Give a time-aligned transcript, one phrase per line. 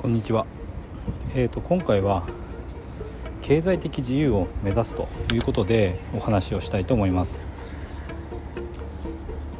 [0.00, 0.46] こんにちは。
[1.34, 2.26] えーと、今回は
[3.42, 7.44] 経済的自由を目指すということでお話をしたいと思います。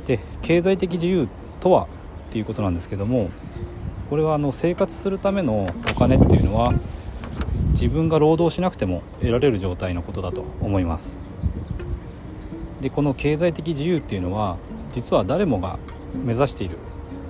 [0.07, 1.29] で経済的自由
[1.61, 1.89] とは
[2.29, 3.29] っていうことなんですけども
[4.09, 6.73] これはあの生活するためのお金っていうのは
[7.73, 11.23] 自分が労働しなくても得られる状態のことだと思います。
[12.81, 14.57] でこの経済的自由っていうのは
[14.91, 15.79] 実は誰もが
[16.15, 16.79] 目指している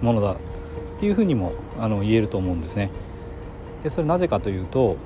[0.00, 0.36] ものだ
[1.00, 2.90] っていうふうにもあの言えると思うんですね。
[3.82, 4.98] でそれなぜかというと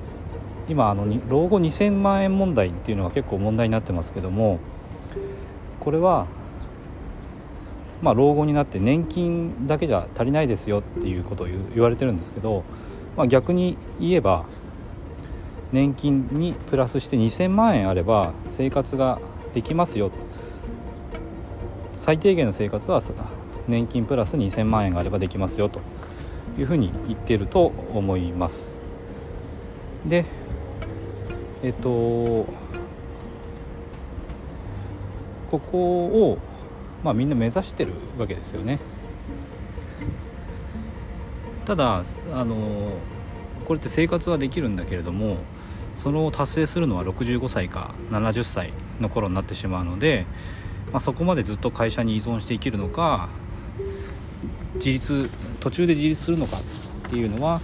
[0.67, 4.59] 今あの老後2000万円問題っていうのが結構問題になってますけども
[5.79, 6.27] これは
[8.01, 12.65] まあ、老後になって年金だけじゃ足りないですよっていうことを言われてるんですけど、
[13.15, 14.45] まあ、逆に言えば
[15.71, 19.21] 年金にプラスして2000万円あれば生活が
[19.53, 20.11] できますよ
[21.93, 22.99] 最低限の生活は
[23.67, 25.81] 年金プラス2000万円があればできますよと
[26.57, 28.79] いうふうに言ってると思います。
[30.05, 30.25] で
[31.63, 32.47] えっと
[35.49, 36.37] ここを、
[37.03, 38.79] まあ、みんな目指してるわけですよね。
[41.65, 42.91] ただあの
[43.65, 45.37] これって生活はできるんだけれども
[45.95, 50.27] その達成するのは65歳か70歳の頃になってしまうので、
[50.91, 53.29] まあ、そこまでずっと会社に依存して生きるのか
[54.75, 57.61] 自立途中で自立するのかっていうのは、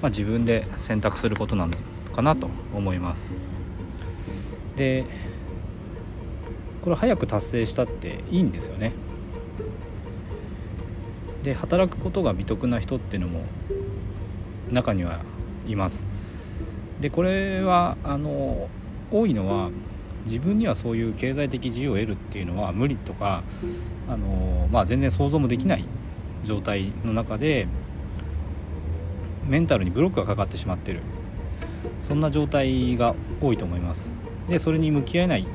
[0.00, 1.76] まあ、自分で選択することなの
[2.14, 3.36] かなと思います。
[4.76, 5.04] で
[6.82, 8.92] これ早く達成したっていいんですよね。
[11.42, 13.42] で働くことが美徳な人っていうのも
[14.70, 15.20] 中には
[15.66, 16.08] います。
[17.00, 18.68] でこれはあの
[19.10, 19.70] 多いのは
[20.24, 23.42] 自分にはそういう経済的自由を得るっていうのは無理とか
[24.08, 25.84] あの、まあ、全然想像もできない
[26.42, 27.66] 状態の中で
[29.46, 31.00] メンタルにブロックがかかってしまってる。
[32.00, 34.16] そんな状態が多いと思います。
[34.48, 35.46] でそれに向き合えない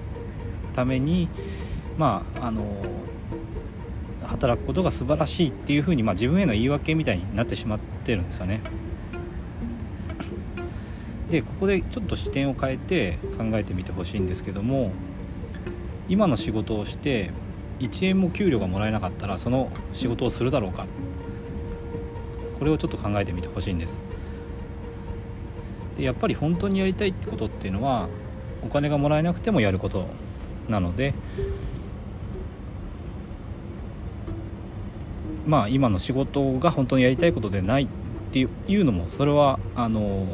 [0.73, 1.29] ために
[1.97, 2.63] まああの
[4.23, 8.61] 働くことが素晴らしいっていうふうに、まあ、自分への言い訳みたいになってしまってるんですよね。
[11.29, 14.91] でここでちょっと視点を変えて考えてみてほしいんですけども
[16.07, 17.31] 今の仕事をして
[17.79, 20.85] 1円も給料がもらえなかったらその仕事をするだろうか。
[22.57, 24.03] これをちょっと考えてみてほしいんです。
[25.97, 28.07] でやっぱり本当にやりたいってことっていうのは
[28.63, 30.07] お金がもらえなくてもやること
[30.69, 31.13] なので
[35.45, 37.87] まあ今の仕事が本当にやりたいことでないっ
[38.31, 40.27] ていうのもそれはあの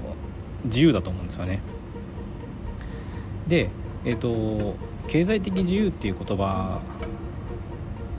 [0.65, 1.61] 自由だと思うんですよね。
[3.47, 3.69] で
[4.05, 4.75] えっ、ー、と
[5.07, 6.81] 経済的自由っていう言葉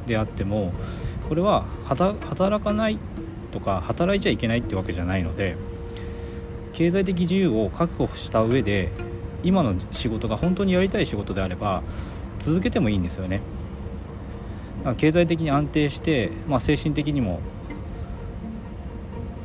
[0.06, 0.72] であっても
[1.28, 2.98] これは働かない
[3.52, 5.56] とか働いちゃいけないってわけじゃないので
[6.72, 8.90] 経済的自由を確保した上で
[9.42, 11.82] 今の仕事が本当にやりたい仕事であれば
[12.38, 13.40] 続けてもいいんですよね。
[14.98, 17.40] 経済的に安定して、まあ、精神的にも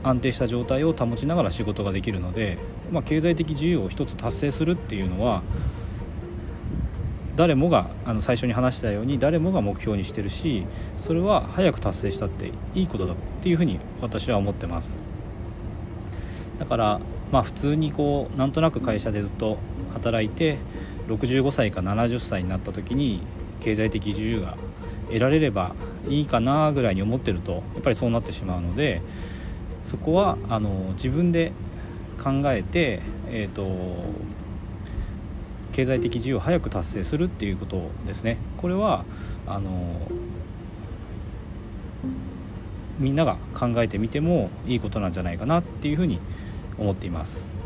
[0.03, 2.58] 安定した状態を保ちながら仕事ができるので、
[2.91, 5.41] まあ、経済的自由を一つ達成するっていうのは
[7.40, 10.66] 誰もがあの最初に話したように誰もが目標にしてるし
[10.98, 15.02] それは早く達成したっていいことだっていうふうに私は思ってます。
[16.58, 17.00] だから
[17.32, 19.58] まあ普通にこうなんとなく会社でずっと
[19.94, 20.58] 働いて
[21.08, 23.22] 65歳か70歳になった時に
[23.62, 24.58] 経済的自由が
[25.08, 25.76] 得られれば
[26.10, 29.02] いいかなぐらいに思ってるとやっぱりそうなってしまうので
[29.86, 31.54] そこはあの自分で
[32.22, 33.64] 考えて、えーと
[35.79, 39.06] 経済的自由を早く達成するっていうことですねこれは
[39.47, 39.72] あの
[42.97, 46.19] みんなが考えてみてもいいことなんじゃないかなっていうふうに
[46.78, 47.59] 思っています。